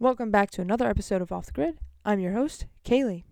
[0.00, 1.78] Welcome back to another episode of Off the Grid.
[2.04, 3.24] I'm your host, Kaylee.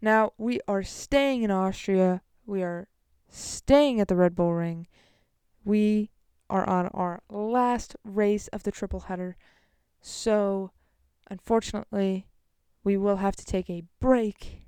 [0.00, 2.22] Now, we are staying in Austria.
[2.46, 2.88] We are
[3.28, 4.86] staying at the Red Bull Ring.
[5.66, 6.12] We
[6.48, 9.36] are on our last race of the triple header.
[10.00, 10.70] So,
[11.30, 12.26] unfortunately,
[12.82, 14.62] we will have to take a break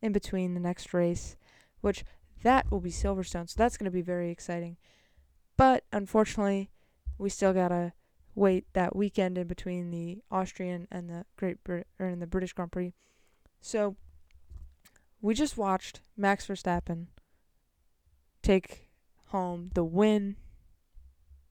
[0.00, 1.36] in between the next race,
[1.80, 2.04] which
[2.44, 3.50] that will be Silverstone.
[3.50, 4.76] So that's going to be very exciting.
[5.56, 6.70] But unfortunately,
[7.18, 7.94] we still got to
[8.36, 12.52] wait that weekend in between the Austrian and the Great Brit- or in the British
[12.52, 12.92] Grand Prix.
[13.60, 13.96] So
[15.20, 17.06] we just watched Max Verstappen
[18.42, 18.90] take
[19.28, 20.36] home the win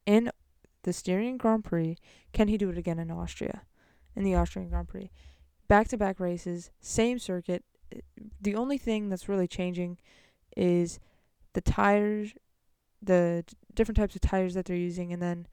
[0.06, 0.32] in
[0.84, 1.98] the Styrian Grand Prix.
[2.32, 3.64] Can he do it again in Austria?
[4.16, 5.12] In the Austrian Grand Prix.
[5.68, 7.66] Back to back races, same circuit.
[8.40, 9.98] The only thing that's really changing
[10.56, 11.00] is
[11.54, 12.34] the tires,
[13.02, 15.48] the different types of tires that they're using, and then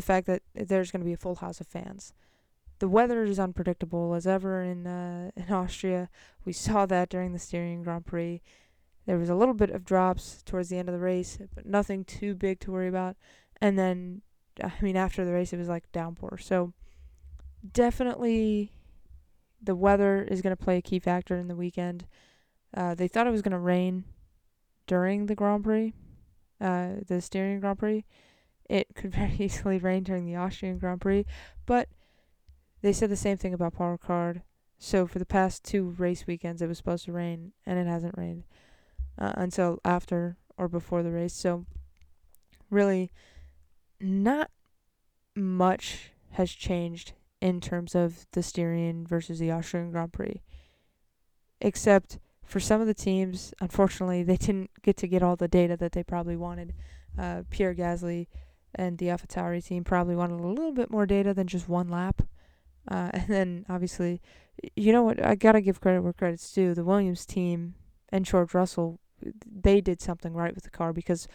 [0.00, 2.14] the fact that there's going to be a full house of fans.
[2.78, 6.08] The weather is unpredictable as ever in uh, in Austria.
[6.46, 8.40] We saw that during the Styrian Grand Prix.
[9.04, 12.04] There was a little bit of drops towards the end of the race, but nothing
[12.04, 13.16] too big to worry about.
[13.60, 14.22] And then,
[14.62, 16.38] I mean, after the race, it was like downpour.
[16.38, 16.72] So
[17.72, 18.72] definitely,
[19.62, 22.06] the weather is going to play a key factor in the weekend.
[22.74, 24.04] Uh, they thought it was going to rain
[24.86, 25.92] during the Grand Prix,
[26.60, 28.04] uh, the Styrian Grand Prix.
[28.70, 31.26] It could very easily rain during the Austrian Grand Prix,
[31.66, 31.88] but
[32.80, 34.42] they said the same thing about Paul Ricard.
[34.78, 38.16] So for the past two race weekends, it was supposed to rain, and it hasn't
[38.16, 38.44] rained
[39.18, 41.34] uh, until after or before the race.
[41.34, 41.66] So
[42.70, 43.10] really,
[44.00, 44.50] not
[45.34, 50.40] much has changed in terms of the Styrian versus the Austrian Grand Prix,
[51.60, 55.76] except for some of the teams, unfortunately, they didn't get to get all the data
[55.76, 56.74] that they probably wanted.
[57.18, 58.28] Uh, Pierre Gasly
[58.74, 62.22] and the AlphaTauri team probably wanted a little bit more data than just one lap.
[62.88, 64.20] Uh, and then obviously,
[64.76, 65.24] you know what?
[65.24, 66.74] I gotta give credit where credit's due.
[66.74, 67.74] The Williams team
[68.10, 69.00] and George Russell,
[69.46, 71.28] they did something right with the car because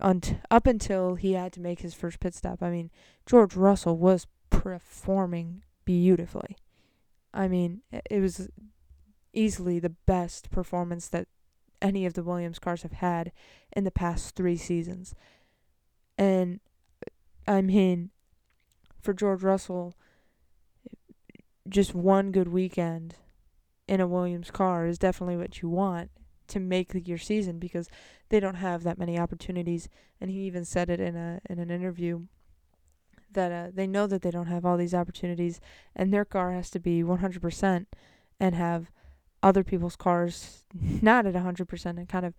[0.00, 2.90] unt- up until he had to make his first pit stop, I mean,
[3.24, 6.56] George Russell was performing beautifully.
[7.32, 8.48] I mean, it was
[9.32, 11.28] easily the best performance that
[11.82, 13.32] any of the Williams cars have had
[13.76, 15.14] in the past three seasons.
[16.18, 16.60] And
[17.46, 18.10] I mean,
[19.00, 19.94] for George Russell,
[21.68, 23.16] just one good weekend
[23.88, 26.10] in a Williams car is definitely what you want
[26.48, 27.88] to make your season because
[28.28, 29.88] they don't have that many opportunities.
[30.20, 32.22] And he even said it in a in an interview
[33.32, 35.60] that uh, they know that they don't have all these opportunities,
[35.94, 37.86] and their car has to be 100%
[38.40, 38.90] and have
[39.42, 42.34] other people's cars not at 100% and kind of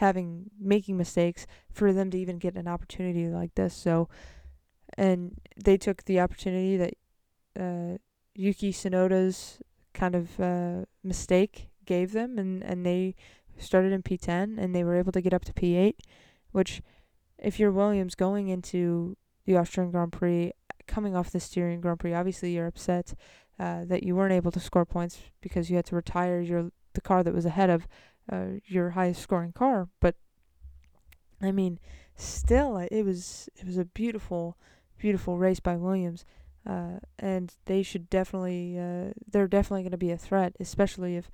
[0.00, 3.74] having making mistakes for them to even get an opportunity like this.
[3.74, 4.08] So,
[4.96, 6.94] and they took the opportunity that
[7.58, 7.98] uh,
[8.34, 9.60] Yuki Tsunoda's
[9.92, 13.14] kind of uh, mistake gave them, and and they
[13.58, 15.94] started in P10 and they were able to get up to P8,
[16.52, 16.80] which
[17.38, 20.52] if you're Williams going into the Austrian Grand Prix,
[20.86, 23.12] coming off the Styrian Grand Prix, obviously you're upset
[23.58, 27.00] uh, that you weren't able to score points because you had to retire your the
[27.00, 27.86] car that was ahead of
[28.30, 29.88] uh, your highest scoring car.
[30.00, 30.16] But
[31.40, 31.78] I mean,
[32.16, 34.56] still, it was it was a beautiful,
[34.98, 36.24] beautiful race by Williams,
[36.66, 41.30] uh, and they should definitely uh, they're definitely going to be a threat, especially if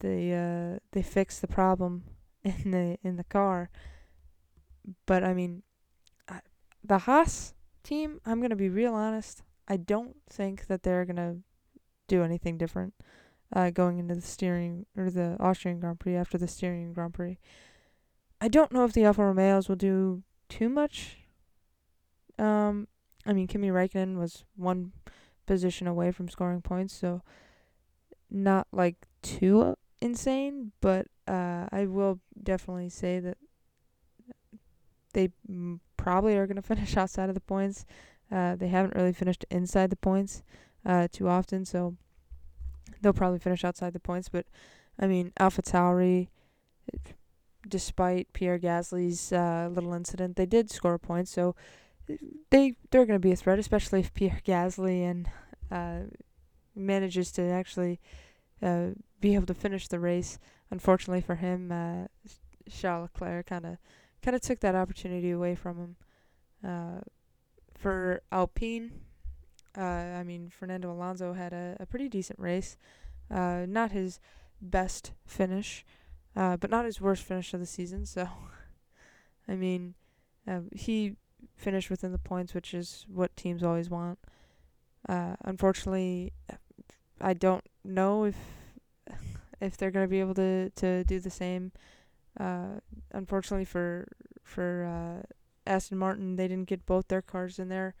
[0.00, 2.04] they uh, they fix the problem
[2.44, 3.70] in the in the car.
[5.06, 5.62] But I mean,
[6.82, 9.42] the Haas team, I'm going to be real honest.
[9.68, 11.36] I don't think that they're going to
[12.08, 12.94] do anything different
[13.54, 17.38] uh, going into the Styrian or the Austrian Grand Prix after the Styrian Grand Prix.
[18.40, 21.18] I don't know if the Alfa Romeos will do too much.
[22.38, 22.88] Um,
[23.26, 24.92] I mean, Kimi Räikkönen was one
[25.46, 27.22] position away from scoring points, so
[28.30, 33.36] not like too insane, but uh, I will definitely say that
[35.12, 35.30] they
[35.96, 37.84] probably are going to finish outside of the points.
[38.30, 40.42] Uh, they haven't really finished inside the points
[40.86, 41.96] uh, too often, so
[43.00, 44.28] they'll probably finish outside the points.
[44.28, 44.46] But
[44.98, 46.28] I mean, Alpha Tauri,
[47.68, 51.54] despite Pierre Gasly's uh, little incident, they did score points, so
[52.50, 55.28] they they're going to be a threat, especially if Pierre Gasly and
[55.70, 56.14] uh,
[56.74, 58.00] manages to actually
[58.62, 58.88] uh,
[59.20, 60.38] be able to finish the race.
[60.70, 62.06] Unfortunately for him, uh,
[62.70, 63.76] Charles Leclerc kind of
[64.22, 65.96] kind of took that opportunity away from him.
[66.62, 67.00] Uh,
[67.74, 68.92] for Alpine,
[69.76, 72.76] uh, I mean Fernando Alonso had a, a pretty decent race.
[73.30, 74.18] Uh, not his
[74.60, 75.84] best finish,
[76.36, 78.04] uh, but not his worst finish of the season.
[78.06, 78.28] So,
[79.48, 79.94] I mean,
[80.48, 81.16] uh, he
[81.56, 84.18] finished within the points, which is what teams always want.
[85.08, 86.32] Uh, unfortunately,
[87.20, 88.36] I don't know if
[89.60, 91.72] if they're gonna be able to to do the same.
[92.38, 92.80] Uh,
[93.12, 94.08] unfortunately for
[94.42, 97.94] for uh, Aston Martin, they didn't get both their cars in there.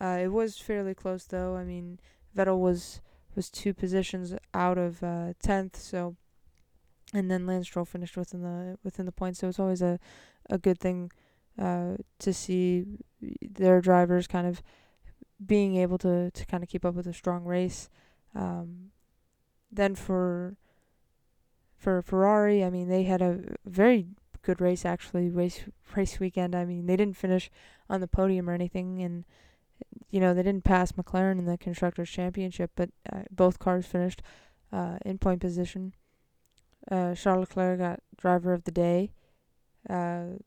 [0.00, 1.56] Uh, it was fairly close though.
[1.56, 1.98] I mean,
[2.36, 3.00] Vettel was
[3.34, 6.16] was two positions out of uh, tenth, so
[7.14, 9.40] and then Lance Stroll finished within the within the points.
[9.40, 9.98] So it's always a
[10.50, 11.10] a good thing
[11.58, 12.84] uh, to see
[13.42, 14.62] their drivers kind of
[15.44, 17.88] being able to to kind of keep up with a strong race.
[18.34, 18.90] Um,
[19.70, 20.56] then for
[21.76, 24.08] for Ferrari, I mean, they had a very
[24.42, 25.62] good race actually race
[25.96, 26.54] race weekend.
[26.54, 27.50] I mean, they didn't finish
[27.88, 29.24] on the podium or anything, and
[30.10, 34.22] you know they didn't pass McLaren in the constructors' championship, but uh, both cars finished
[34.72, 35.94] uh, in point position.
[36.90, 39.12] Uh, Charles Leclerc got driver of the day.
[39.88, 40.38] Uh,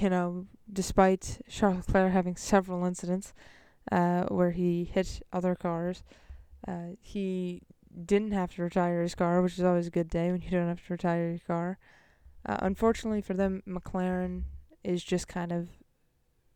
[0.00, 3.32] you know, despite Charles Leclerc having several incidents
[3.90, 6.02] uh, where he hit other cars,
[6.68, 7.62] uh, he
[8.04, 10.68] didn't have to retire his car, which is always a good day when you don't
[10.68, 11.78] have to retire your car.
[12.46, 14.42] Uh, unfortunately for them, McLaren
[14.82, 15.68] is just kind of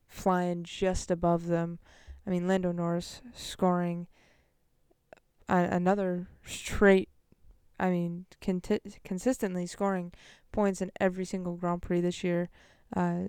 [0.09, 1.79] flying just above them.
[2.27, 4.07] I mean, Lando Norris scoring
[5.49, 7.09] a- another straight,
[7.79, 10.13] I mean, conti- consistently scoring
[10.53, 12.49] points in every single Grand Prix this year.
[12.95, 13.25] Uh,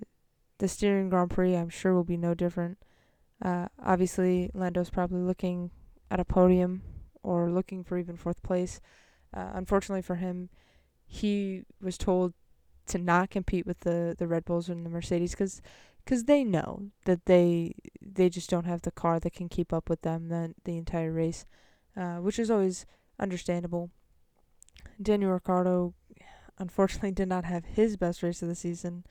[0.58, 2.78] the Styrian Grand Prix, I'm sure, will be no different.
[3.40, 5.70] Uh, obviously, Lando's probably looking
[6.10, 6.82] at a podium
[7.22, 8.80] or looking for even fourth place.
[9.32, 10.48] Uh, unfortunately for him,
[11.06, 12.34] he was told
[12.88, 15.60] to not compete with the, the Red Bulls and the Mercedes because
[16.06, 19.90] cause they know that they they just don't have the car that can keep up
[19.90, 21.44] with them the, the entire race,
[21.96, 22.86] uh, which is always
[23.18, 23.90] understandable.
[25.00, 25.94] Daniel Ricciardo
[26.58, 29.04] unfortunately did not have his best race of the season.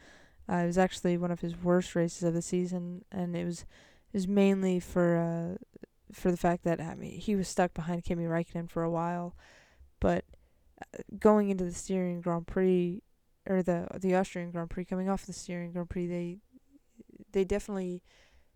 [0.50, 3.62] Uh, it was actually one of his worst races of the season, and it was
[3.62, 8.04] it was mainly for uh, for the fact that I mean he was stuck behind
[8.04, 9.36] Kimi Raikkonen for a while,
[10.00, 10.26] but
[10.82, 13.02] uh, going into the Styrian Grand Prix
[13.48, 16.38] or the the Austrian Grand Prix, coming off the Styrian Grand Prix, they
[17.32, 18.04] they definitely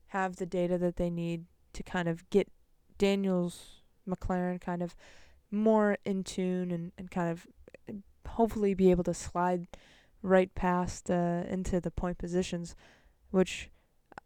[0.08, 2.52] have the data that they need to kind of get
[2.98, 4.96] Daniel's McLaren kind of
[5.50, 7.48] more in tune and, and kind of
[8.28, 9.68] hopefully be able to slide
[10.22, 12.76] right past uh, into the point positions,
[13.32, 13.70] which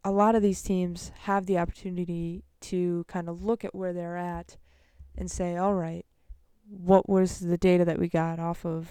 [0.03, 4.17] a lot of these teams have the opportunity to kind of look at where they're
[4.17, 4.57] at
[5.17, 6.05] and say, all right,
[6.67, 8.89] what was the data that we got off of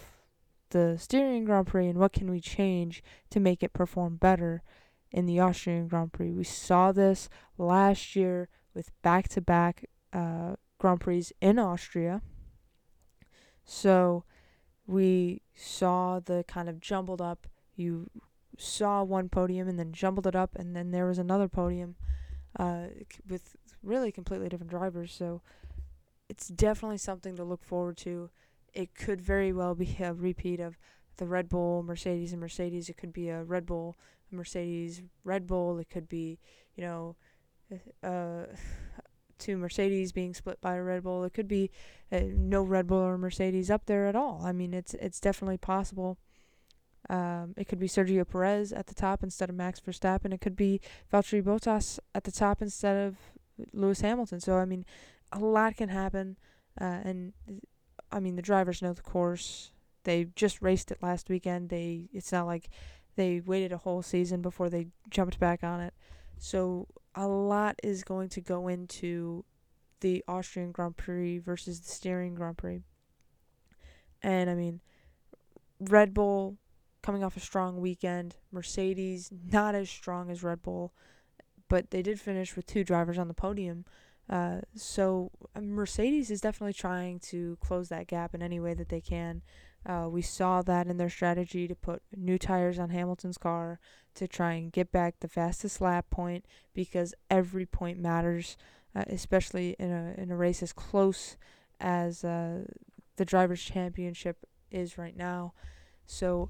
[0.75, 4.61] the Styrian Grand Prix and what can we change to make it perform better
[5.09, 6.33] in the Austrian Grand Prix?
[6.33, 12.21] We saw this last year with back to back Grand Prix in Austria.
[13.63, 14.25] So
[14.85, 18.09] we saw the kind of jumbled up, you
[18.57, 21.95] saw one podium and then jumbled it up, and then there was another podium
[22.59, 22.87] uh,
[23.25, 25.13] with really completely different drivers.
[25.13, 25.41] So
[26.27, 28.29] it's definitely something to look forward to.
[28.75, 30.77] It could very well be a repeat of
[31.17, 32.89] the Red Bull, Mercedes, and Mercedes.
[32.89, 33.95] It could be a Red Bull,
[34.31, 35.79] Mercedes, Red Bull.
[35.79, 36.39] It could be,
[36.75, 37.15] you know,
[38.03, 38.43] uh,
[39.39, 41.23] two Mercedes being split by a Red Bull.
[41.23, 41.71] It could be
[42.11, 44.41] uh, no Red Bull or Mercedes up there at all.
[44.43, 46.17] I mean, it's it's definitely possible.
[47.09, 50.33] Um, it could be Sergio Perez at the top instead of Max Verstappen.
[50.33, 50.81] It could be
[51.13, 53.15] Valtteri Bottas at the top instead of
[53.73, 54.39] Lewis Hamilton.
[54.39, 54.85] So I mean,
[55.31, 56.37] a lot can happen,
[56.79, 57.33] uh, and
[58.11, 59.71] I mean the drivers know the course.
[60.03, 61.69] They just raced it last weekend.
[61.69, 62.69] They it's not like
[63.15, 65.93] they waited a whole season before they jumped back on it.
[66.37, 69.45] So a lot is going to go into
[70.01, 72.81] the Austrian Grand Prix versus the Styrian Grand Prix.
[74.21, 74.81] And I mean,
[75.79, 76.57] Red Bull
[77.01, 80.93] coming off a strong weekend, Mercedes not as strong as Red Bull,
[81.69, 83.85] but they did finish with two drivers on the podium.
[84.29, 88.89] Uh, so uh, Mercedes is definitely trying to close that gap in any way that
[88.89, 89.41] they can.
[89.85, 93.79] Uh, we saw that in their strategy to put new tires on Hamilton's car
[94.15, 98.57] to try and get back the fastest lap point because every point matters,
[98.95, 101.37] uh, especially in a in a race as close
[101.79, 102.63] as uh,
[103.17, 104.37] the drivers' championship
[104.71, 105.53] is right now.
[106.07, 106.49] So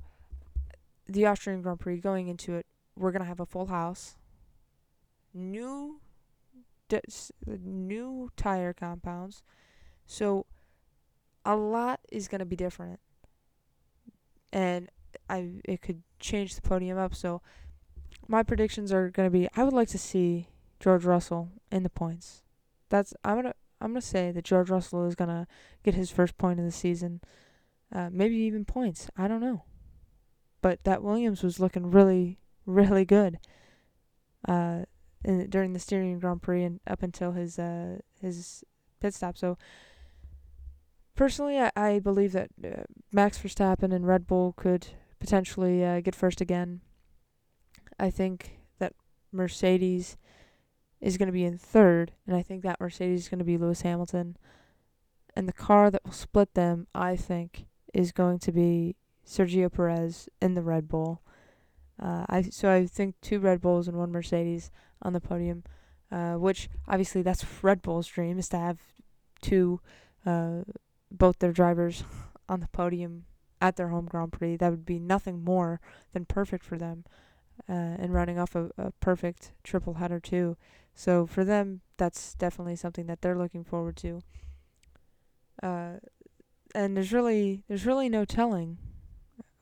[1.07, 2.65] the Austrian Grand Prix going into it,
[2.95, 4.15] we're gonna have a full house.
[5.33, 5.99] New,
[7.47, 9.43] new tire compounds,
[10.05, 10.45] so
[11.45, 12.99] a lot is gonna be different,
[14.51, 14.89] and
[15.29, 17.15] I it could change the podium up.
[17.15, 17.41] So
[18.27, 20.49] my predictions are gonna be: I would like to see
[20.79, 22.43] George Russell in the points.
[22.89, 25.47] That's I'm gonna I'm gonna say that George Russell is gonna
[25.83, 27.21] get his first point of the season,
[27.93, 29.09] uh, maybe even points.
[29.17, 29.63] I don't know
[30.65, 33.37] but that Williams was looking really, really good.
[34.47, 34.85] Uh,
[35.25, 38.63] in, during the Styrian Grand Prix and up until his uh, his
[39.01, 39.37] pit stop.
[39.37, 39.57] So
[41.15, 44.87] personally, I, I believe that uh, Max Verstappen and Red Bull could
[45.19, 46.81] potentially uh, get first again.
[47.99, 48.93] I think that
[49.31, 50.17] Mercedes
[51.01, 53.57] is going to be in third, and I think that Mercedes is going to be
[53.57, 54.37] Lewis Hamilton.
[55.35, 60.29] And the car that will split them, I think, is going to be Sergio Perez
[60.41, 61.21] in the Red Bull.
[62.01, 64.71] Uh, I so I think two Red Bulls and one Mercedes
[65.01, 65.63] on the podium,
[66.11, 68.79] uh, which obviously that's Red Bull's dream is to have
[69.41, 69.79] two,
[70.25, 70.61] uh,
[71.11, 72.03] both their drivers
[72.49, 73.25] on the podium
[73.61, 74.57] at their home Grand Prix.
[74.57, 75.79] That would be nothing more
[76.13, 77.05] than perfect for them,
[77.69, 80.57] uh, and running off a, a perfect triple header too.
[80.93, 84.21] So for them, that's definitely something that they're looking forward to.
[85.63, 85.93] Uh,
[86.73, 88.77] and there's really there's really no telling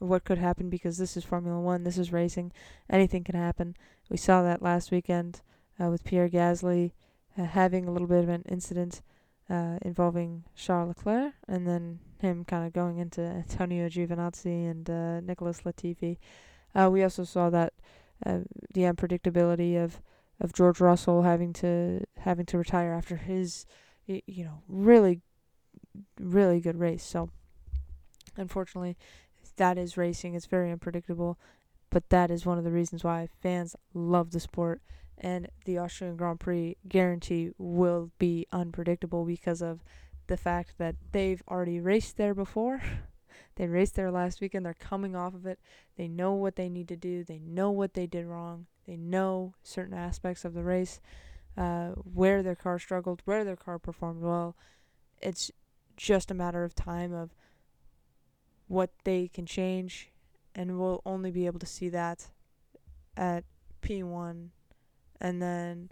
[0.03, 2.51] what could happen because this is Formula One, this is racing,
[2.89, 3.75] anything can happen.
[4.09, 5.41] We saw that last weekend
[5.81, 6.91] uh, with Pierre Gasly
[7.37, 9.01] uh, having a little bit of an incident
[9.49, 15.19] uh, involving Charles Leclerc, and then him kind of going into Antonio Giovinazzi and uh,
[15.21, 16.17] Nicholas Latifi.
[16.75, 17.73] Uh, we also saw that
[18.25, 18.39] uh,
[18.73, 20.01] the unpredictability of
[20.39, 23.65] of George Russell having to having to retire after his
[24.07, 25.21] you know really
[26.19, 27.03] really good race.
[27.03, 27.29] So
[28.35, 28.97] unfortunately,
[29.57, 30.35] that is racing.
[30.35, 31.37] It's very unpredictable,
[31.89, 34.81] but that is one of the reasons why fans love the sport.
[35.17, 39.83] And the Austrian Grand Prix guarantee will be unpredictable because of
[40.27, 42.81] the fact that they've already raced there before.
[43.55, 44.65] they raced there last weekend.
[44.65, 45.59] They're coming off of it.
[45.97, 47.23] They know what they need to do.
[47.23, 48.65] They know what they did wrong.
[48.87, 50.99] They know certain aspects of the race,
[51.57, 54.55] uh, where their car struggled, where their car performed well.
[55.21, 55.51] It's
[55.95, 57.33] just a matter of time of
[58.67, 60.11] what they can change,
[60.55, 62.29] and we'll only be able to see that
[63.15, 63.43] at
[63.81, 64.49] P1
[65.21, 65.91] and then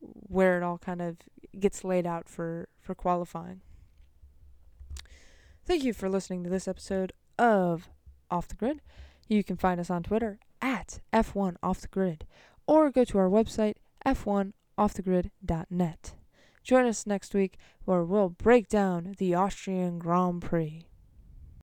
[0.00, 1.18] where it all kind of
[1.58, 3.60] gets laid out for, for qualifying.
[5.66, 7.88] Thank you for listening to this episode of
[8.30, 8.80] Off the Grid.
[9.28, 12.26] You can find us on Twitter at F1 Off the Grid
[12.66, 13.74] or go to our website
[14.06, 16.14] f1offthegrid.net.
[16.62, 20.89] Join us next week where we'll break down the Austrian Grand Prix.